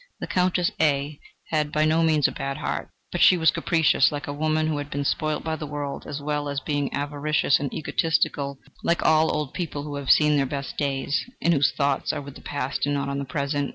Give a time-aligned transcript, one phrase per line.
[0.19, 1.19] The Countess A
[1.51, 4.79] had by no means a bad heart, but she was capricious, like a woman who
[4.79, 9.29] had been spoilt by the world, as well as being avaricious and egotistical, like all
[9.29, 12.87] old people who have seen their best days, and whose thoughts are with the past
[12.87, 13.69] and not the present.